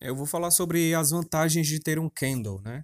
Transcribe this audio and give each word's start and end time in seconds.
Eu 0.00 0.16
vou 0.16 0.24
falar 0.24 0.50
sobre 0.50 0.94
as 0.94 1.10
vantagens 1.10 1.66
de 1.66 1.78
ter 1.78 1.98
um 1.98 2.08
Kindle, 2.08 2.62
né? 2.62 2.82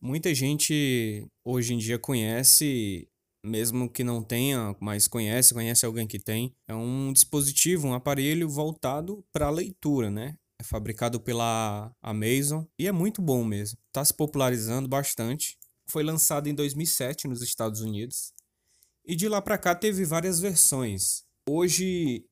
Muita 0.00 0.34
gente 0.34 1.26
hoje 1.42 1.72
em 1.72 1.78
dia 1.78 1.98
conhece, 1.98 3.08
mesmo 3.44 3.90
que 3.90 4.04
não 4.04 4.22
tenha, 4.22 4.76
mas 4.78 5.08
conhece, 5.08 5.54
conhece 5.54 5.86
alguém 5.86 6.06
que 6.06 6.18
tem. 6.18 6.54
É 6.68 6.74
um 6.74 7.12
dispositivo, 7.14 7.88
um 7.88 7.94
aparelho 7.94 8.46
voltado 8.46 9.24
para 9.32 9.48
leitura, 9.48 10.10
né? 10.10 10.36
É 10.60 10.62
fabricado 10.62 11.18
pela 11.18 11.90
Amazon 12.02 12.64
e 12.78 12.86
é 12.86 12.92
muito 12.92 13.22
bom 13.22 13.42
mesmo. 13.42 13.78
Está 13.86 14.04
se 14.04 14.12
popularizando 14.12 14.86
bastante. 14.86 15.56
Foi 15.90 16.02
lançado 16.02 16.46
em 16.46 16.54
2007 16.54 17.26
nos 17.26 17.40
Estados 17.40 17.80
Unidos. 17.80 18.34
E 19.06 19.16
de 19.16 19.28
lá 19.28 19.40
para 19.40 19.56
cá 19.56 19.74
teve 19.74 20.04
várias 20.04 20.38
versões. 20.38 21.24
Hoje 21.48 22.24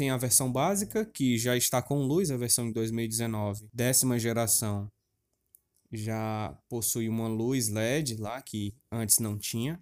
tem 0.00 0.08
a 0.08 0.16
versão 0.16 0.50
básica, 0.50 1.04
que 1.04 1.36
já 1.36 1.54
está 1.54 1.82
com 1.82 1.98
luz, 1.98 2.30
a 2.30 2.36
versão 2.38 2.66
de 2.66 2.72
2019, 2.72 3.68
décima 3.70 4.18
geração. 4.18 4.90
Já 5.92 6.56
possui 6.70 7.06
uma 7.06 7.28
luz 7.28 7.68
LED 7.68 8.16
lá 8.16 8.40
que 8.40 8.74
antes 8.90 9.18
não 9.18 9.36
tinha. 9.36 9.78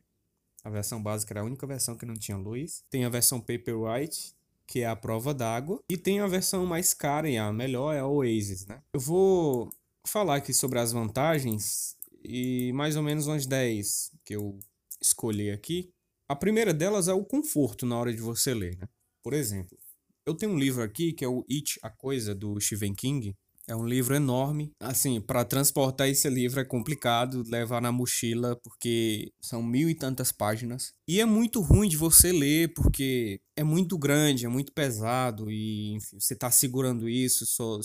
A 0.64 0.70
versão 0.70 1.00
básica 1.00 1.34
era 1.34 1.42
a 1.42 1.44
única 1.44 1.64
versão 1.68 1.96
que 1.96 2.04
não 2.04 2.16
tinha 2.16 2.36
luz. 2.36 2.82
Tem 2.90 3.04
a 3.04 3.08
versão 3.08 3.40
Paperwhite, 3.40 4.34
que 4.66 4.80
é 4.80 4.88
a 4.88 4.96
prova 4.96 5.32
d'água. 5.32 5.80
E 5.88 5.96
tem 5.96 6.18
a 6.18 6.26
versão 6.26 6.66
mais 6.66 6.92
cara 6.92 7.30
e 7.30 7.38
a 7.38 7.52
melhor 7.52 7.94
é 7.94 8.00
a 8.00 8.06
Oasis, 8.08 8.66
né? 8.66 8.82
Eu 8.92 8.98
vou 8.98 9.72
falar 10.04 10.34
aqui 10.34 10.52
sobre 10.52 10.80
as 10.80 10.90
vantagens 10.90 11.96
e 12.24 12.72
mais 12.72 12.96
ou 12.96 13.04
menos 13.04 13.28
umas 13.28 13.46
10 13.46 14.10
que 14.24 14.34
eu 14.34 14.58
escolhi 15.00 15.52
aqui. 15.52 15.92
A 16.28 16.34
primeira 16.34 16.74
delas 16.74 17.06
é 17.06 17.12
o 17.12 17.24
conforto 17.24 17.86
na 17.86 17.96
hora 17.96 18.12
de 18.12 18.20
você 18.20 18.52
ler, 18.52 18.76
né? 18.78 18.88
Por 19.22 19.32
exemplo, 19.32 19.78
eu 20.28 20.34
tenho 20.34 20.52
um 20.52 20.58
livro 20.58 20.82
aqui 20.82 21.12
que 21.12 21.24
é 21.24 21.28
o 21.28 21.44
It, 21.50 21.78
a 21.82 21.88
Coisa, 21.88 22.34
do 22.34 22.60
Stephen 22.60 22.94
King. 22.94 23.34
É 23.66 23.74
um 23.74 23.86
livro 23.86 24.14
enorme. 24.14 24.72
Assim, 24.78 25.20
para 25.20 25.44
transportar 25.44 26.08
esse 26.08 26.28
livro 26.28 26.60
é 26.60 26.64
complicado, 26.64 27.42
levar 27.46 27.80
na 27.80 27.90
mochila, 27.90 28.56
porque 28.56 29.32
são 29.40 29.62
mil 29.62 29.88
e 29.88 29.94
tantas 29.94 30.30
páginas. 30.30 30.92
E 31.06 31.20
é 31.20 31.24
muito 31.24 31.60
ruim 31.60 31.88
de 31.88 31.96
você 31.96 32.30
ler, 32.30 32.72
porque 32.74 33.40
é 33.56 33.64
muito 33.64 33.98
grande, 33.98 34.46
é 34.46 34.48
muito 34.48 34.72
pesado, 34.72 35.50
e 35.50 35.92
enfim, 35.94 36.18
você 36.20 36.34
tá 36.34 36.50
segurando 36.50 37.08
isso, 37.08 37.46
seu, 37.46 37.80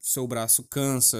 seu 0.00 0.26
braço 0.26 0.64
cansa, 0.68 1.18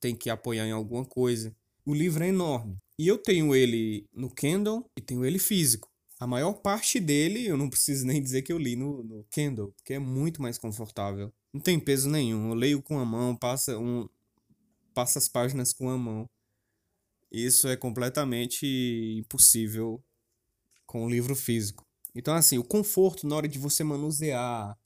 tem 0.00 0.14
que 0.14 0.30
apoiar 0.30 0.66
em 0.66 0.72
alguma 0.72 1.04
coisa. 1.04 1.54
O 1.84 1.94
livro 1.94 2.22
é 2.22 2.28
enorme. 2.28 2.78
E 2.98 3.08
eu 3.08 3.18
tenho 3.18 3.54
ele 3.54 4.06
no 4.12 4.28
Kindle 4.32 4.88
e 4.96 5.00
tenho 5.00 5.24
ele 5.24 5.38
físico. 5.38 5.89
A 6.20 6.26
maior 6.26 6.52
parte 6.52 7.00
dele, 7.00 7.46
eu 7.46 7.56
não 7.56 7.70
preciso 7.70 8.04
nem 8.06 8.22
dizer 8.22 8.42
que 8.42 8.52
eu 8.52 8.58
li 8.58 8.76
no, 8.76 9.02
no 9.02 9.24
Kindle, 9.30 9.72
porque 9.72 9.94
é 9.94 9.98
muito 9.98 10.42
mais 10.42 10.58
confortável. 10.58 11.32
Não 11.50 11.62
tem 11.62 11.80
peso 11.80 12.10
nenhum. 12.10 12.50
Eu 12.50 12.54
leio 12.54 12.82
com 12.82 12.98
a 12.98 13.06
mão, 13.06 13.34
passa, 13.34 13.78
um, 13.78 14.06
passa 14.92 15.18
as 15.18 15.28
páginas 15.28 15.72
com 15.72 15.88
a 15.88 15.96
mão. 15.96 16.28
Isso 17.32 17.66
é 17.68 17.74
completamente 17.74 18.66
impossível 19.18 20.04
com 20.84 21.06
o 21.06 21.08
livro 21.08 21.34
físico. 21.34 21.86
Então, 22.14 22.34
assim, 22.34 22.58
o 22.58 22.64
conforto 22.64 23.26
na 23.26 23.36
hora 23.36 23.48
de 23.48 23.58
você 23.58 23.82
manusear, 23.82 24.76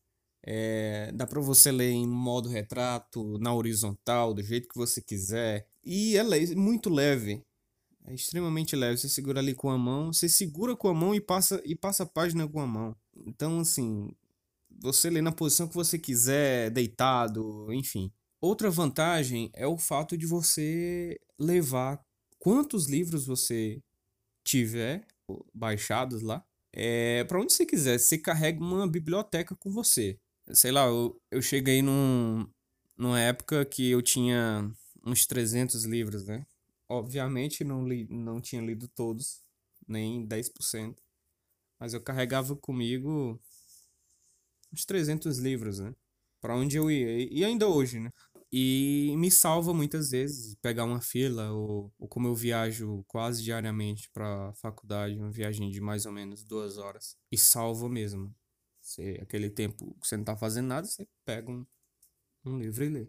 é, 0.40 1.10
dá 1.12 1.26
para 1.26 1.40
você 1.40 1.72
ler 1.72 1.90
em 1.90 2.06
modo 2.06 2.48
retrato, 2.48 3.38
na 3.40 3.52
horizontal, 3.52 4.34
do 4.34 4.42
jeito 4.42 4.68
que 4.68 4.76
você 4.76 5.02
quiser. 5.02 5.66
E 5.84 6.16
é 6.16 6.22
muito 6.54 6.88
leve. 6.88 7.42
É 8.06 8.14
extremamente 8.14 8.76
leve. 8.76 8.98
Você 8.98 9.08
segura 9.08 9.40
ali 9.40 9.54
com 9.54 9.70
a 9.70 9.78
mão, 9.78 10.12
você 10.12 10.28
segura 10.28 10.76
com 10.76 10.88
a 10.88 10.94
mão 10.94 11.14
e 11.14 11.20
passa 11.20 11.60
e 11.64 11.74
passa 11.74 12.02
a 12.02 12.06
página 12.06 12.46
com 12.46 12.60
a 12.60 12.66
mão. 12.66 12.94
Então, 13.26 13.60
assim, 13.60 14.10
você 14.70 15.08
lê 15.08 15.22
na 15.22 15.32
posição 15.32 15.68
que 15.68 15.74
você 15.74 15.98
quiser, 15.98 16.70
deitado, 16.70 17.72
enfim. 17.72 18.12
Outra 18.40 18.70
vantagem 18.70 19.50
é 19.54 19.66
o 19.66 19.78
fato 19.78 20.18
de 20.18 20.26
você 20.26 21.18
levar 21.38 21.98
quantos 22.38 22.86
livros 22.88 23.26
você 23.26 23.82
tiver 24.44 25.06
baixados 25.54 26.20
lá, 26.20 26.44
é, 26.70 27.24
para 27.24 27.40
onde 27.40 27.52
você 27.54 27.64
quiser. 27.64 27.98
Você 27.98 28.18
carrega 28.18 28.62
uma 28.62 28.86
biblioteca 28.86 29.56
com 29.56 29.70
você. 29.70 30.18
Sei 30.52 30.70
lá, 30.70 30.84
eu, 30.86 31.18
eu 31.30 31.40
cheguei 31.40 31.80
num, 31.80 32.46
numa 32.98 33.18
época 33.18 33.64
que 33.64 33.90
eu 33.90 34.02
tinha 34.02 34.70
uns 35.06 35.24
300 35.24 35.84
livros, 35.84 36.26
né? 36.26 36.44
Obviamente 36.88 37.64
não, 37.64 37.86
li, 37.86 38.06
não 38.10 38.40
tinha 38.40 38.62
lido 38.62 38.88
todos, 38.88 39.42
nem 39.86 40.26
10%. 40.26 41.02
Mas 41.78 41.94
eu 41.94 42.00
carregava 42.00 42.56
comigo 42.56 43.40
uns 44.72 44.84
300 44.84 45.38
livros, 45.38 45.78
né? 45.78 45.94
Para 46.40 46.56
onde 46.56 46.76
eu 46.76 46.90
ia. 46.90 47.28
E 47.30 47.44
ainda 47.44 47.66
hoje, 47.68 48.00
né? 48.00 48.10
E 48.52 49.14
me 49.16 49.30
salva 49.30 49.74
muitas 49.74 50.10
vezes 50.10 50.54
pegar 50.62 50.84
uma 50.84 51.00
fila, 51.00 51.50
ou, 51.52 51.92
ou 51.98 52.06
como 52.06 52.28
eu 52.28 52.34
viajo 52.34 53.04
quase 53.08 53.42
diariamente 53.42 54.08
para 54.10 54.52
faculdade, 54.54 55.18
uma 55.18 55.30
viagem 55.30 55.70
de 55.70 55.80
mais 55.80 56.06
ou 56.06 56.12
menos 56.12 56.44
duas 56.44 56.78
horas. 56.78 57.16
E 57.32 57.38
salva 57.38 57.88
mesmo. 57.88 58.32
Você, 58.80 59.18
aquele 59.20 59.50
tempo 59.50 59.96
que 60.00 60.06
você 60.06 60.16
não 60.16 60.24
tá 60.24 60.36
fazendo 60.36 60.66
nada, 60.68 60.86
você 60.86 61.08
pega 61.24 61.50
um, 61.50 61.66
um 62.44 62.58
livro 62.58 62.84
e 62.84 62.88
lê. 62.88 63.08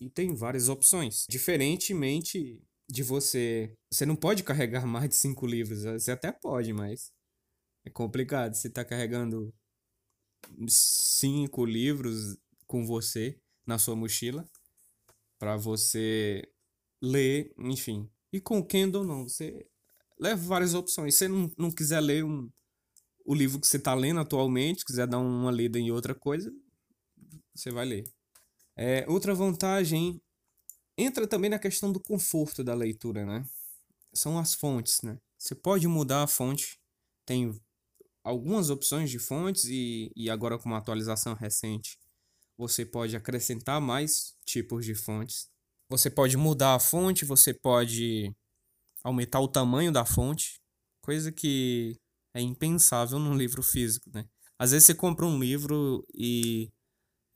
E 0.00 0.10
tem 0.10 0.34
várias 0.34 0.68
opções. 0.68 1.26
Diferentemente 1.28 2.60
de 2.88 3.02
você. 3.02 3.76
Você 3.90 4.04
não 4.06 4.16
pode 4.16 4.42
carregar 4.42 4.84
mais 4.86 5.08
de 5.08 5.16
cinco 5.16 5.46
livros. 5.46 5.84
Você 5.84 6.10
até 6.10 6.32
pode, 6.32 6.72
mas 6.72 7.12
é 7.84 7.90
complicado. 7.90 8.54
Você 8.54 8.70
tá 8.70 8.84
carregando 8.84 9.52
cinco 10.68 11.64
livros 11.64 12.36
com 12.66 12.84
você 12.84 13.38
na 13.66 13.78
sua 13.78 13.96
mochila 13.96 14.48
para 15.38 15.56
você 15.56 16.46
ler, 17.02 17.52
enfim. 17.58 18.08
E 18.32 18.40
com 18.40 18.58
o 18.58 18.66
Kindle 18.66 19.04
não, 19.04 19.28
você 19.28 19.66
leva 20.18 20.40
várias 20.42 20.74
opções. 20.74 21.14
Se 21.14 21.18
você 21.20 21.28
não, 21.28 21.52
não 21.58 21.70
quiser 21.70 22.00
ler 22.00 22.24
um, 22.24 22.50
o 23.24 23.34
livro 23.34 23.60
que 23.60 23.66
você 23.66 23.76
está 23.76 23.94
lendo 23.94 24.20
atualmente, 24.20 24.84
quiser 24.84 25.06
dar 25.06 25.18
uma 25.18 25.50
lida 25.50 25.78
em 25.78 25.90
outra 25.90 26.14
coisa, 26.14 26.52
você 27.54 27.70
vai 27.70 27.84
ler. 27.84 28.04
É, 28.76 29.04
outra 29.08 29.34
vantagem 29.34 30.20
entra 30.96 31.26
também 31.26 31.50
na 31.50 31.58
questão 31.58 31.92
do 31.92 32.00
conforto 32.00 32.62
da 32.64 32.74
leitura, 32.74 33.24
né? 33.24 33.44
São 34.12 34.38
as 34.38 34.54
fontes, 34.54 35.02
né? 35.02 35.18
Você 35.38 35.54
pode 35.54 35.86
mudar 35.88 36.22
a 36.22 36.26
fonte, 36.26 36.78
tem 37.26 37.52
algumas 38.22 38.70
opções 38.70 39.10
de 39.10 39.18
fontes 39.18 39.64
e, 39.64 40.10
e 40.16 40.30
agora 40.30 40.58
com 40.58 40.68
uma 40.68 40.78
atualização 40.78 41.34
recente 41.34 41.98
você 42.56 42.84
pode 42.84 43.16
acrescentar 43.16 43.80
mais 43.80 44.34
tipos 44.44 44.84
de 44.84 44.94
fontes. 44.94 45.48
Você 45.88 46.08
pode 46.08 46.36
mudar 46.36 46.74
a 46.74 46.80
fonte, 46.80 47.24
você 47.24 47.52
pode 47.52 48.34
aumentar 49.02 49.40
o 49.40 49.48
tamanho 49.48 49.92
da 49.92 50.04
fonte, 50.04 50.60
coisa 51.02 51.30
que 51.30 51.96
é 52.34 52.40
impensável 52.40 53.18
num 53.18 53.36
livro 53.36 53.62
físico, 53.62 54.10
né? 54.12 54.24
Às 54.58 54.70
vezes 54.70 54.86
você 54.86 54.94
compra 54.94 55.26
um 55.26 55.38
livro 55.38 56.04
e 56.14 56.70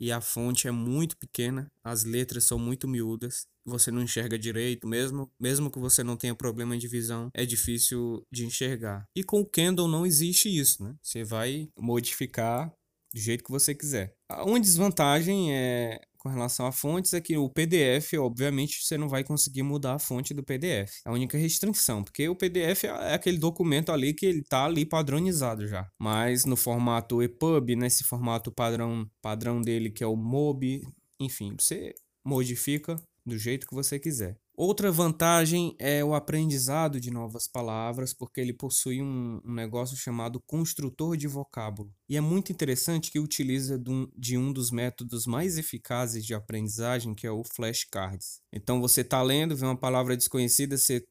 e 0.01 0.13
a 0.13 0.21
fonte 0.21 0.69
é 0.69 0.71
muito 0.71 1.17
pequena, 1.17 1.71
as 1.83 2.05
letras 2.05 2.45
são 2.45 2.59
muito 2.59 2.87
miúdas, 2.87 3.47
você 3.65 3.91
não 3.91 4.03
enxerga 4.03 4.39
direito, 4.39 4.87
mesmo, 4.87 5.31
mesmo 5.39 5.71
que 5.71 5.79
você 5.79 6.03
não 6.03 6.17
tenha 6.17 6.35
problema 6.35 6.77
de 6.77 6.89
visão, 6.89 7.31
é 7.35 7.45
difícil 7.45 8.25
de 8.33 8.47
enxergar. 8.47 9.05
E 9.15 9.23
com 9.23 9.41
o 9.41 9.47
Kindle 9.47 9.89
não 9.89 10.07
existe 10.07 10.49
isso, 10.49 10.83
né? 10.83 10.95
Você 11.03 11.25
vai 11.25 11.69
modificar 11.79 12.73
do 13.13 13.21
jeito 13.21 13.45
que 13.45 13.51
você 13.51 13.75
quiser. 13.75 14.15
Uma 14.45 14.61
desvantagem 14.61 15.55
é 15.55 16.01
com 16.19 16.29
relação 16.29 16.67
a 16.67 16.73
fontes 16.73 17.15
é 17.15 17.21
que 17.21 17.37
o 17.37 17.49
PDF, 17.49 18.15
obviamente, 18.19 18.85
você 18.85 18.99
não 18.99 19.09
vai 19.09 19.23
conseguir 19.23 19.63
mudar 19.63 19.95
a 19.95 19.99
fonte 19.99 20.35
do 20.35 20.43
PDF. 20.43 21.01
É 21.07 21.09
a 21.09 21.13
única 21.13 21.39
restrição, 21.39 22.03
porque 22.03 22.29
o 22.29 22.35
PDF 22.35 22.85
é 22.85 23.15
aquele 23.15 23.39
documento 23.39 23.93
ali 23.93 24.13
que 24.13 24.27
ele 24.27 24.43
tá 24.43 24.65
ali 24.65 24.85
padronizado 24.85 25.67
já. 25.67 25.89
Mas 25.99 26.45
no 26.45 26.57
formato 26.57 27.23
EPUB, 27.23 27.77
nesse 27.77 28.05
formato 28.05 28.53
padrão, 28.53 29.09
padrão 29.23 29.63
dele 29.63 29.91
que 29.91 30.03
é 30.03 30.07
o 30.07 30.17
MOBI, 30.17 30.83
enfim, 31.21 31.55
você 31.59 31.95
modifica 32.25 32.97
do 33.25 33.39
jeito 33.39 33.67
que 33.67 33.75
você 33.75 33.99
quiser. 33.99 34.37
Outra 34.61 34.91
vantagem 34.91 35.77
é 35.79 36.05
o 36.05 36.17
aprendizado 36.17 37.01
de 37.01 37.13
novas 37.13 37.47
palavras, 37.47 38.13
porque 38.13 38.41
ele 38.41 38.53
possui 38.53 39.01
um, 39.01 39.41
um, 39.45 39.55
negócio 39.55 39.97
chamado 39.97 40.43
construtor 40.45 41.17
de 41.17 41.29
vocábulo. 41.29 41.95
E 42.09 42.17
é 42.17 42.21
muito 42.21 42.51
interessante 42.51 43.13
que 43.13 43.21
utiliza 43.21 43.79
de 43.79 43.89
um, 43.89 44.11
de 44.17 44.37
um 44.37 44.53
dos 44.53 44.73
métodos 44.73 45.27
mais 45.27 45.59
eficazes 45.59 46.27
de 46.27 46.35
aprendizagem, 46.35 47.15
que 47.15 47.25
é 47.25 47.31
o 47.31 47.45
flashcards. 47.45 48.41
Então 48.53 48.81
você 48.81 49.03
está 49.03 49.23
lendo, 49.23 49.55
vê 49.55 49.65
uma 49.65 49.79
palavra 49.79 50.17
desconhecida, 50.17 50.77
você 50.77 51.07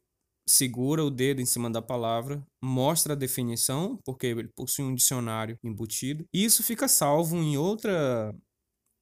segura 0.45 1.01
o 1.01 1.09
dedo 1.09 1.41
em 1.41 1.45
cima 1.45 1.71
da 1.71 1.81
palavra, 1.81 2.45
mostra 2.61 3.13
a 3.13 3.17
definição, 3.17 3.97
porque 4.03 4.27
ele 4.27 4.49
possui 4.49 4.83
um 4.83 4.93
dicionário 4.93 5.57
embutido, 5.63 6.25
e 6.33 6.43
isso 6.43 6.63
fica 6.63 6.89
salvo 6.89 7.37
em 7.37 7.57
outra 7.57 8.35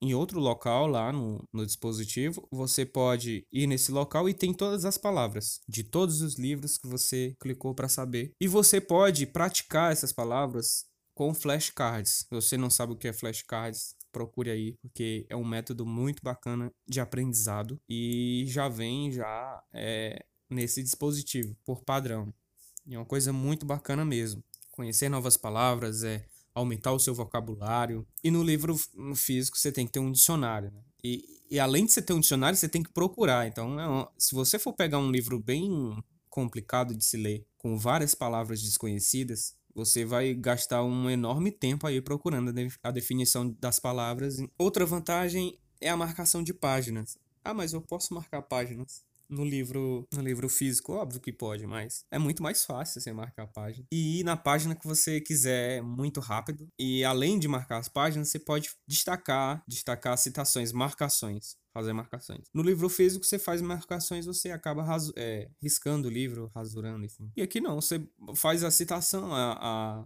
em 0.05 0.13
outro 0.13 0.39
local 0.39 0.85
lá 0.85 1.11
no, 1.11 1.43
no 1.51 1.65
dispositivo, 1.65 2.47
você 2.51 2.85
pode 2.85 3.43
ir 3.51 3.65
nesse 3.65 3.91
local 3.91 4.29
e 4.29 4.33
tem 4.33 4.53
todas 4.53 4.85
as 4.85 4.97
palavras 4.97 5.59
de 5.67 5.83
todos 5.83 6.21
os 6.21 6.37
livros 6.37 6.77
que 6.77 6.87
você 6.87 7.35
clicou 7.39 7.73
para 7.73 7.89
saber. 7.89 8.31
E 8.39 8.47
você 8.47 8.79
pode 8.79 9.25
praticar 9.25 9.91
essas 9.91 10.13
palavras 10.13 10.85
com 11.15 11.33
flashcards. 11.33 12.19
Se 12.19 12.27
você 12.29 12.57
não 12.57 12.69
sabe 12.69 12.93
o 12.93 12.95
que 12.95 13.07
é 13.07 13.13
flashcards, 13.13 13.95
procure 14.11 14.51
aí, 14.51 14.75
porque 14.81 15.25
é 15.27 15.35
um 15.35 15.43
método 15.43 15.85
muito 15.85 16.21
bacana 16.23 16.71
de 16.87 16.99
aprendizado 16.99 17.79
e 17.89 18.45
já 18.47 18.69
vem 18.69 19.11
já 19.11 19.63
é, 19.73 20.23
nesse 20.49 20.83
dispositivo, 20.83 21.57
por 21.65 21.83
padrão. 21.83 22.31
E 22.85 22.93
é 22.93 22.97
uma 22.99 23.05
coisa 23.05 23.33
muito 23.33 23.65
bacana 23.65 24.05
mesmo. 24.05 24.43
Conhecer 24.71 25.09
novas 25.09 25.35
palavras, 25.35 26.03
é 26.03 26.25
aumentar 26.55 26.93
o 26.93 26.99
seu 26.99 27.13
vocabulário. 27.13 28.07
E 28.23 28.31
no 28.31 28.41
livro 28.41 28.75
físico 29.15 29.57
você 29.57 29.71
tem 29.71 29.85
que 29.85 29.91
ter 29.91 29.99
um 29.99 30.11
dicionário. 30.11 30.71
Né? 30.71 30.81
E, 31.03 31.23
e 31.51 31.59
além 31.59 31.85
de 31.85 31.91
você 31.91 32.01
ter 32.01 32.13
um 32.13 32.19
dicionário, 32.19 32.57
você 32.57 32.69
tem 32.69 32.81
que 32.81 32.91
procurar. 32.91 33.45
Então, 33.45 33.79
é 33.79 34.07
se 34.17 34.33
você 34.33 34.57
for 34.57 34.73
pegar 34.73 34.97
um 34.97 35.11
livro 35.11 35.39
bem 35.39 35.95
complicado 36.29 36.95
de 36.95 37.03
se 37.03 37.17
ler, 37.17 37.45
com 37.57 37.77
várias 37.77 38.15
palavras 38.15 38.61
desconhecidas, 38.61 39.55
você 39.73 40.05
vai 40.05 40.33
gastar 40.33 40.83
um 40.83 41.09
enorme 41.09 41.51
tempo 41.51 41.85
aí 41.85 42.01
procurando 42.01 42.53
a 42.81 42.91
definição 42.91 43.49
das 43.59 43.77
palavras. 43.77 44.37
Outra 44.57 44.85
vantagem 44.85 45.59
é 45.81 45.89
a 45.89 45.97
marcação 45.97 46.41
de 46.41 46.53
páginas. 46.53 47.17
Ah, 47.43 47.53
mas 47.53 47.73
eu 47.73 47.81
posso 47.81 48.13
marcar 48.13 48.41
páginas 48.41 49.03
no 49.30 49.44
livro, 49.44 50.07
no 50.13 50.22
livro 50.22 50.48
físico, 50.50 50.94
óbvio 50.94 51.22
que 51.22 51.31
pode, 51.31 51.66
mas 51.66 52.06
é 52.12 52.18
muito 52.18 52.42
mais 52.42 52.66
fácil 52.66 53.01
você 53.01 53.12
marcar 53.12 53.44
a 53.44 53.48
página. 53.48 53.86
E 53.92 54.19
ir 54.19 54.24
na 54.24 54.38
página 54.38 54.75
que 54.75 54.88
você 54.88 55.19
quiser 55.22 55.81
muito 55.81 56.19
rápido. 56.19 56.68
E 56.80 57.04
além 57.04 57.39
de 57.39 57.48
marcar 57.48 57.77
as 57.77 57.89
páginas, 57.89 58.30
você 58.30 58.39
pode 58.39 58.69
destacar, 58.88 59.63
destacar 59.68 60.18
citações, 60.18 60.72
marcações 60.72 61.57
fazer 61.75 61.92
marcações. 61.92 62.48
No 62.54 62.63
livro 62.63 62.88
físico, 62.88 63.25
você 63.25 63.38
faz 63.38 63.62
marcações, 63.62 64.25
você 64.25 64.50
acaba 64.50 64.88
é, 65.18 65.50
riscando 65.62 66.07
o 66.07 66.12
livro, 66.12 66.50
rasurando, 66.56 67.04
enfim. 67.04 67.30
E 67.36 67.42
aqui 67.42 67.60
não, 67.60 67.81
você 67.81 68.07
faz 68.33 68.63
a 68.63 68.72
citação, 68.72 69.33
a, 69.33 69.57
a, 69.60 70.06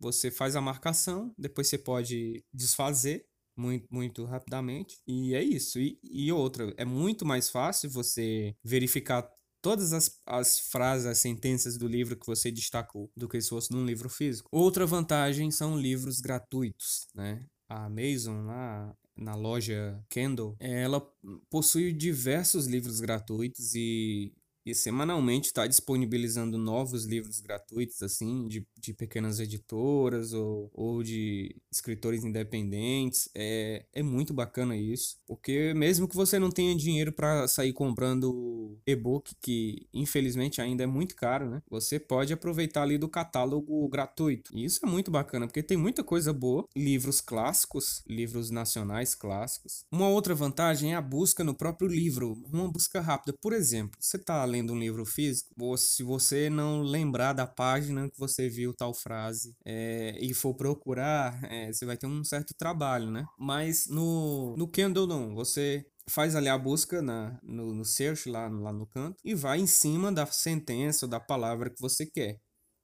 você 0.00 0.28
faz 0.28 0.56
a 0.56 0.60
marcação, 0.60 1.32
depois 1.38 1.68
você 1.68 1.78
pode 1.78 2.44
desfazer 2.52 3.24
muito, 3.58 3.86
muito 3.90 4.24
rapidamente. 4.24 4.96
E 5.06 5.34
é 5.34 5.42
isso. 5.42 5.78
E, 5.78 5.98
e 6.02 6.32
outra, 6.32 6.72
é 6.76 6.84
muito 6.84 7.26
mais 7.26 7.50
fácil 7.50 7.90
você 7.90 8.54
verificar 8.62 9.28
todas 9.60 9.92
as, 9.92 10.20
as 10.26 10.60
frases, 10.60 11.06
as 11.06 11.18
sentenças 11.18 11.76
do 11.76 11.88
livro 11.88 12.16
que 12.16 12.26
você 12.26 12.50
destacou 12.50 13.10
do 13.16 13.28
que 13.28 13.40
se 13.40 13.48
fosse 13.48 13.72
num 13.72 13.84
livro 13.84 14.08
físico. 14.08 14.48
Outra 14.52 14.86
vantagem 14.86 15.50
são 15.50 15.78
livros 15.78 16.20
gratuitos, 16.20 17.08
né? 17.14 17.44
A 17.68 17.84
Amazon 17.84 18.46
lá, 18.46 18.94
na 19.16 19.34
loja 19.34 20.00
Kindle, 20.08 20.56
ela 20.58 21.06
possui 21.50 21.92
diversos 21.92 22.66
livros 22.66 23.00
gratuitos 23.00 23.74
e 23.74 24.32
e 24.70 24.74
semanalmente 24.74 25.46
está 25.46 25.66
disponibilizando 25.66 26.58
novos 26.58 27.04
livros 27.04 27.40
gratuitos, 27.40 28.02
assim, 28.02 28.46
de, 28.46 28.66
de 28.78 28.92
pequenas 28.92 29.40
editoras 29.40 30.32
ou, 30.32 30.70
ou 30.72 31.02
de 31.02 31.56
escritores 31.70 32.24
independentes. 32.24 33.28
É, 33.34 33.84
é 33.92 34.02
muito 34.02 34.34
bacana 34.34 34.76
isso, 34.76 35.18
porque 35.26 35.72
mesmo 35.74 36.08
que 36.08 36.16
você 36.16 36.38
não 36.38 36.50
tenha 36.50 36.74
dinheiro 36.76 37.12
para 37.12 37.46
sair 37.48 37.72
comprando 37.72 38.78
e-book, 38.86 39.34
que 39.40 39.86
infelizmente 39.92 40.60
ainda 40.60 40.84
é 40.84 40.86
muito 40.86 41.14
caro, 41.14 41.48
né? 41.48 41.62
Você 41.70 41.98
pode 41.98 42.32
aproveitar 42.32 42.82
ali 42.82 42.98
do 42.98 43.08
catálogo 43.08 43.88
gratuito. 43.88 44.50
E 44.54 44.64
isso 44.64 44.80
é 44.84 44.88
muito 44.88 45.10
bacana, 45.10 45.46
porque 45.46 45.62
tem 45.62 45.76
muita 45.76 46.02
coisa 46.02 46.32
boa, 46.32 46.66
livros 46.76 47.20
clássicos, 47.20 48.02
livros 48.06 48.50
nacionais 48.50 49.14
clássicos. 49.14 49.84
Uma 49.90 50.08
outra 50.08 50.34
vantagem 50.34 50.92
é 50.92 50.96
a 50.96 51.02
busca 51.02 51.42
no 51.42 51.54
próprio 51.54 51.88
livro, 51.88 52.36
uma 52.52 52.70
busca 52.70 53.00
rápida. 53.00 53.36
Por 53.40 53.52
exemplo, 53.52 53.96
você 54.00 54.16
está 54.16 54.44
lendo 54.44 54.57
lendo 54.58 54.72
um 54.72 54.78
livro 54.78 55.04
físico, 55.04 55.54
se 55.76 56.02
você 56.02 56.50
não 56.50 56.82
lembrar 56.82 57.32
da 57.32 57.46
página 57.46 58.10
que 58.10 58.18
você 58.18 58.48
viu 58.48 58.74
tal 58.74 58.92
frase 58.92 59.54
é, 59.64 60.16
e 60.20 60.34
for 60.34 60.54
procurar, 60.54 61.40
é, 61.44 61.72
você 61.72 61.86
vai 61.86 61.96
ter 61.96 62.06
um 62.06 62.24
certo 62.24 62.54
trabalho, 62.56 63.10
né? 63.10 63.24
Mas 63.38 63.86
no, 63.88 64.56
no 64.56 64.68
Kindle 64.68 65.06
não, 65.06 65.34
você 65.34 65.84
faz 66.08 66.34
ali 66.34 66.48
a 66.48 66.58
busca 66.58 67.00
na, 67.00 67.38
no, 67.42 67.74
no 67.74 67.84
search 67.84 68.28
lá, 68.28 68.48
lá 68.48 68.72
no 68.72 68.86
canto 68.86 69.16
e 69.24 69.34
vai 69.34 69.60
em 69.60 69.66
cima 69.66 70.10
da 70.10 70.26
sentença 70.26 71.06
ou 71.06 71.10
da 71.10 71.20
palavra 71.20 71.70
que 71.70 71.80
você 71.80 72.04
quer. 72.04 72.38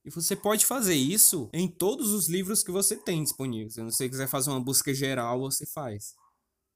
E 0.05 0.11
você 0.11 0.35
pode 0.35 0.65
fazer 0.65 0.93
isso 0.93 1.49
em 1.51 1.67
todos 1.67 2.13
os 2.13 2.29
livros 2.29 2.63
que 2.63 2.71
você 2.71 2.95
tem 2.95 3.23
disponíveis. 3.23 3.73
Se 3.73 3.81
você 3.81 4.07
quiser 4.07 4.27
fazer 4.27 4.51
uma 4.51 4.63
busca 4.63 4.93
geral, 4.93 5.39
você 5.39 5.65
faz 5.65 6.13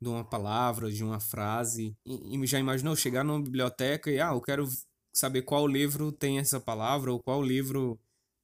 de 0.01 0.07
uma 0.07 0.23
palavra, 0.23 0.91
de 0.91 1.03
uma 1.03 1.19
frase. 1.19 1.95
E, 2.05 2.35
e, 2.35 2.47
já 2.47 2.59
imaginou 2.59 2.95
chegar 2.95 3.23
numa 3.23 3.41
biblioteca 3.41 4.09
e, 4.09 4.19
ah, 4.19 4.31
eu 4.31 4.41
quero 4.41 4.67
saber 5.13 5.43
qual 5.43 5.67
livro 5.67 6.11
tem 6.11 6.39
essa 6.39 6.59
palavra 6.59 7.11
ou 7.11 7.21
qual 7.21 7.41
livro 7.43 7.99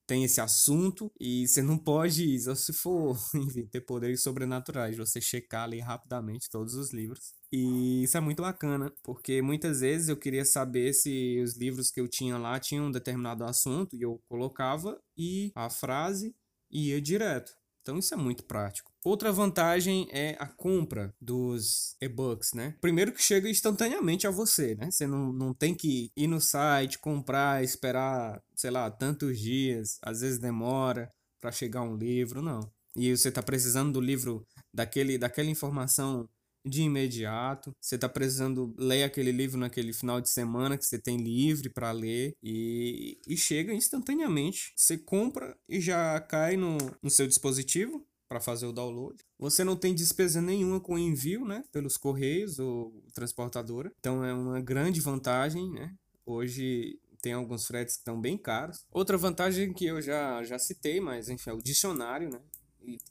tem 0.08 0.24
esse 0.24 0.40
assunto 0.40 1.12
e 1.20 1.48
você 1.48 1.62
não 1.62 1.78
pode, 1.78 2.40
se 2.56 2.74
for, 2.74 3.18
enfim, 3.36 3.66
ter 3.68 3.82
poderes 3.82 4.22
sobrenaturais, 4.22 4.98
você 4.98 5.20
checar 5.20 5.64
ali 5.64 5.80
rapidamente 5.80 6.50
todos 6.50 6.76
os 6.76 6.94
livros. 6.94 7.34
E 7.52 8.04
isso 8.04 8.18
é 8.18 8.20
muito 8.20 8.42
bacana, 8.42 8.94
porque 9.04 9.42
muitas 9.42 9.80
vezes 9.80 10.10
eu 10.10 10.18
queria 10.18 10.46
saber 10.46 10.94
se 10.94 11.42
os 11.44 11.58
livros 11.58 11.90
que 11.90 12.00
eu 12.00 12.08
tinha 12.08 12.38
lá 12.38 12.60
tinham 12.60 12.88
um 12.88 12.92
determinado 12.92 13.44
assunto 13.44 13.96
e 13.96 14.02
eu 14.02 14.22
colocava 14.28 15.00
e 15.18 15.52
a 15.56 15.70
frase 15.70 16.36
ia 16.70 17.02
direto. 17.02 17.54
Então 17.86 18.00
isso 18.00 18.16
é 18.16 18.18
muito 18.18 18.44
prático. 18.46 18.92
Outra 19.06 19.32
vantagem 19.32 20.08
é 20.12 20.36
a 20.40 20.48
compra 20.48 21.14
dos 21.22 21.96
e-books, 22.02 22.54
né? 22.54 22.76
Primeiro 22.82 23.12
que 23.12 23.22
chega 23.22 23.48
instantaneamente 23.48 24.26
a 24.26 24.32
você, 24.32 24.74
né? 24.74 24.90
Você 24.90 25.06
não, 25.06 25.32
não 25.32 25.54
tem 25.54 25.76
que 25.76 26.10
ir 26.18 26.26
no 26.26 26.42
site, 26.42 26.98
comprar, 26.98 27.64
esperar, 27.64 28.42
sei 28.56 28.72
lá, 28.72 28.90
tantos 28.90 29.40
dias, 29.40 30.00
às 30.02 30.22
vezes 30.22 30.40
demora 30.40 31.12
para 31.40 31.52
chegar 31.52 31.84
um 31.84 31.96
livro, 31.96 32.42
não. 32.42 32.68
E 32.96 33.16
você 33.16 33.30
está 33.30 33.44
precisando 33.44 33.94
do 33.94 34.02
livro 34.02 34.44
daquele, 34.74 35.20
daquela 35.20 35.50
informação 35.52 36.28
de 36.66 36.82
imediato. 36.82 37.72
Você 37.80 37.96
está 37.96 38.10
precisando 38.10 38.74
ler 38.78 39.04
aquele 39.04 39.32
livro 39.32 39.58
naquele 39.60 39.94
final 39.94 40.20
de 40.20 40.30
semana 40.30 40.78
que 40.78 40.86
você 40.86 40.98
tem 40.98 41.18
livre 41.18 41.70
para 41.70 41.92
ler 41.92 42.34
e, 42.42 43.20
e 43.28 43.38
chega 43.38 43.74
instantaneamente. 43.74 44.74
Você 44.76 44.98
compra 44.98 45.56
e 45.70 45.80
já 45.80 46.20
cai 46.20 46.58
no, 46.58 46.78
no 47.02 47.10
seu 47.10 47.28
dispositivo 47.28 48.06
para 48.28 48.42
fazer 48.42 48.66
o 48.66 48.74
download. 48.74 49.24
Você 49.38 49.64
não 49.64 49.76
tem 49.76 49.94
despesa 49.94 50.42
nenhuma 50.42 50.80
com 50.80 50.98
envio, 50.98 51.46
né, 51.46 51.64
pelos 51.72 51.96
correios 51.96 52.58
ou 52.60 53.04
transportadora. 53.14 53.92
Então 54.00 54.24
é 54.24 54.34
uma 54.34 54.60
grande 54.60 55.00
vantagem, 55.00 55.72
né? 55.72 55.94
Hoje 56.26 57.00
tem 57.22 57.34
alguns 57.34 57.66
fretes 57.66 57.96
que 57.96 58.02
estão 58.02 58.20
bem 58.20 58.38
caros. 58.38 58.86
Outra 58.92 59.18
vantagem 59.18 59.74
que 59.74 59.86
eu 59.86 60.02
já, 60.02 60.44
já 60.44 60.60
citei, 60.60 61.00
mas 61.00 61.30
enfim, 61.30 61.50
é 61.52 61.54
o 61.54 61.62
dicionário, 61.62 62.30
né? 62.30 62.40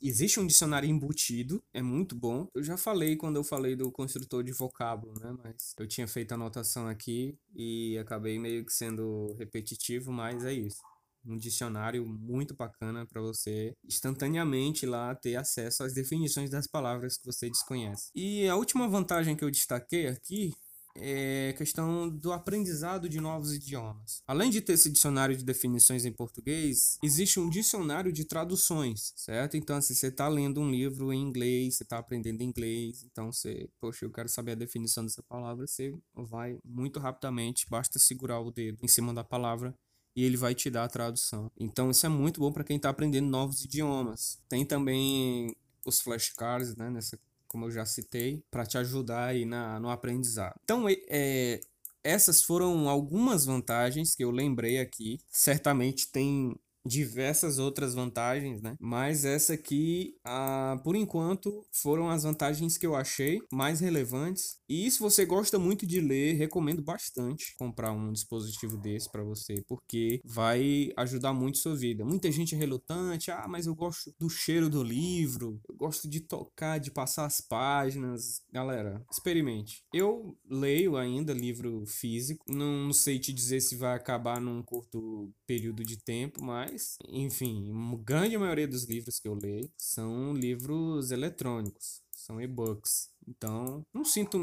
Existe 0.01 0.41
um 0.41 0.47
dicionário 0.47 0.89
embutido, 0.89 1.63
é 1.73 1.83
muito 1.83 2.15
bom. 2.15 2.49
Eu 2.55 2.63
já 2.63 2.77
falei 2.77 3.17
quando 3.17 3.37
eu 3.37 3.45
falei 3.45 3.75
do 3.77 3.91
construtor 3.91 4.43
de 4.43 4.53
vocábulo, 4.53 5.15
né? 5.21 5.35
Mas 5.43 5.75
eu 5.79 5.87
tinha 5.87 6.07
feito 6.07 6.33
a 6.33 6.35
anotação 6.35 6.87
aqui 6.87 7.37
e 7.55 7.99
acabei 7.99 8.39
meio 8.39 8.65
que 8.65 8.73
sendo 8.73 9.35
repetitivo, 9.39 10.13
mas 10.13 10.45
é 10.45 10.53
isso 10.53 10.83
um 11.27 11.39
dicionário 11.39 12.07
muito 12.07 12.55
bacana 12.55 13.07
para 13.07 13.21
você 13.21 13.75
instantaneamente 13.85 14.85
lá 14.85 15.15
ter 15.15 15.37
acesso 15.37 15.83
às 15.83 15.95
definições 15.95 16.51
das 16.51 16.67
palavras 16.67 17.17
que 17.17 17.25
você 17.25 17.49
desconhece. 17.49 18.11
E 18.15 18.47
a 18.47 18.57
última 18.57 18.89
vantagem 18.89 19.35
que 19.35 19.45
eu 19.45 19.51
destaquei 19.51 20.07
aqui 20.07 20.53
é 20.97 21.53
questão 21.57 22.09
do 22.09 22.33
aprendizado 22.33 23.09
de 23.09 23.21
novos 23.21 23.53
idiomas. 23.53 24.23
Além 24.27 24.51
de 24.51 24.61
ter 24.61 24.75
esse 24.75 24.91
dicionário 24.91 25.37
de 25.37 25.45
definições 25.45 26.05
em 26.05 26.13
português, 26.13 26.99
existe 27.03 27.41
um 27.41 27.49
dicionário 27.49 28.13
de 28.13 28.25
traduções, 28.25 29.13
certo? 29.17 29.57
Então, 29.57 29.81
se 29.81 29.95
você 29.95 30.09
está 30.09 30.29
lendo 30.29 30.61
um 30.61 30.71
livro 30.71 31.13
em 31.13 31.21
inglês, 31.21 31.77
você 31.77 31.83
está 31.83 31.99
aprendendo 31.99 32.43
inglês, 32.43 33.05
então 33.05 33.33
você, 33.33 33.69
poxa, 33.81 34.05
eu 34.05 34.11
quero 34.11 34.29
saber 34.29 34.53
a 34.53 34.57
definição 34.57 35.05
dessa 35.05 35.23
palavra, 35.23 35.67
você 35.67 35.93
vai 36.15 36.59
muito 36.65 36.99
rapidamente, 37.01 37.67
basta 37.69 37.99
segurar 37.99 38.41
o 38.41 38.51
dedo 38.51 38.79
em 38.83 38.89
cima 38.89 39.13
da 39.13 39.25
palavra 39.25 39.75
e 40.17 40.25
ele 40.25 40.37
vai 40.37 40.55
te 40.55 40.71
dar 40.71 40.85
a 40.85 40.89
tradução. 40.89 41.51
Então 41.59 41.91
isso 41.91 42.07
é 42.07 42.09
muito 42.09 42.41
bom 42.41 42.53
para 42.53 42.65
quem 42.65 42.77
está 42.77 42.89
aprendendo 42.89 43.29
novos 43.29 43.65
idiomas. 43.65 44.39
Tem 44.49 44.65
também 44.65 45.55
os 45.85 46.01
flashcards, 46.01 46.77
né, 46.77 46.89
nessa, 46.89 47.19
como 47.55 47.67
eu 47.67 47.71
já 47.71 47.87
citei, 47.87 48.43
para 48.51 48.67
te 48.67 48.77
ajudar 48.77 49.27
aí 49.27 49.45
na, 49.45 49.79
no 49.79 49.89
aprendizado. 49.89 50.59
Então 50.65 50.87
é, 50.89 51.61
essas 52.03 52.43
foram 52.43 52.89
algumas 52.89 53.45
vantagens 53.47 54.13
que 54.13 54.25
eu 54.25 54.33
lembrei 54.33 54.81
aqui. 54.81 55.21
Certamente 55.31 56.11
tem 56.11 56.57
diversas 56.87 57.59
outras 57.59 57.95
vantagens, 57.95 58.61
né? 58.61 58.77
Mas 58.81 59.25
essa 59.25 59.55
aqui, 59.55 60.15
ah, 60.25 60.81
por 60.85 60.95
enquanto, 60.97 61.65
foram 61.73 62.11
as 62.11 62.25
vantagens 62.25 62.77
que 62.77 62.87
eu 62.87 62.95
achei 62.95 63.41
mais 63.53 63.81
relevantes. 63.81 64.57
E 64.69 64.91
se 64.91 64.99
você 64.99 65.25
gosta 65.25 65.59
muito 65.59 65.87
de 65.87 66.01
ler, 66.01 66.35
recomendo 66.35 66.83
bastante 66.83 67.55
comprar 67.59 67.93
um 67.93 68.13
dispositivo 68.13 68.77
desse 68.77 69.11
para 69.11 69.23
você, 69.23 69.63
porque 69.67 70.21
vai 70.25 70.91
ajudar 70.97 71.33
muito 71.33 71.59
sua 71.59 71.75
vida. 71.75 72.05
Muita 72.05 72.31
gente 72.31 72.55
é 72.55 72.59
relutante, 72.59 73.31
ah, 73.31 73.47
mas 73.49 73.67
eu 73.67 73.75
gosto 73.75 74.13
do 74.19 74.29
cheiro 74.29 74.69
do 74.69 74.83
livro, 74.83 75.61
eu 75.69 75.77
gosto 75.77 76.09
de 76.09 76.21
tocar, 76.21 76.79
de 76.79 76.91
passar 76.91 77.27
as 77.27 77.41
páginas. 77.41 78.43
Galera, 78.53 79.03
experimente. 79.11 79.83
Eu 79.93 80.37
leio 80.49 80.97
ainda 80.97 81.33
livro 81.33 81.85
físico, 81.87 82.45
não 82.49 82.93
sei 82.93 83.19
te 83.19 83.33
dizer 83.33 83.61
se 83.61 83.77
vai 83.77 83.95
acabar 83.95 84.41
num 84.41 84.63
curto 84.63 85.33
período 85.47 85.83
de 85.85 85.97
tempo, 86.03 86.43
mas 86.43 86.74
mas, 86.75 86.99
enfim, 87.09 87.71
a 87.71 87.97
grande 88.03 88.37
maioria 88.37 88.67
dos 88.67 88.83
livros 88.85 89.21
que 89.21 89.29
eu 89.29 89.35
leio 89.35 89.71
são 89.77 90.35
livros 90.35 91.13
eletrônicos. 91.13 92.03
são 92.11 92.41
e-books. 92.41 93.11
Então, 93.29 93.87
não 93.93 94.05
sinto 94.05 94.39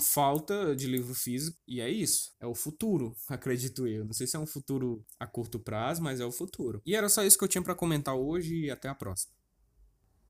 falta 0.00 0.76
de 0.76 0.86
livro 0.86 1.14
físico 1.14 1.58
e 1.66 1.80
é 1.80 1.90
isso. 1.90 2.32
É 2.38 2.46
o 2.46 2.54
futuro, 2.54 3.16
acredito 3.28 3.86
eu. 3.86 4.04
Não 4.04 4.12
sei 4.12 4.26
se 4.26 4.36
é 4.36 4.38
um 4.38 4.46
futuro 4.46 5.04
a 5.18 5.26
curto 5.26 5.58
prazo, 5.58 6.02
mas 6.02 6.20
é 6.20 6.24
o 6.24 6.32
futuro. 6.32 6.80
E 6.86 6.94
era 6.94 7.08
só 7.08 7.24
isso 7.24 7.36
que 7.38 7.44
eu 7.44 7.48
tinha 7.48 7.62
para 7.62 7.74
comentar 7.74 8.14
hoje 8.14 8.66
e 8.66 8.70
até 8.70 8.88
a 8.88 8.94
próxima. 8.94 9.32